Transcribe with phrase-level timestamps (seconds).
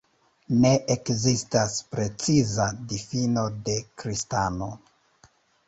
[0.61, 4.75] Ne ekzistas preciza difino de kristano.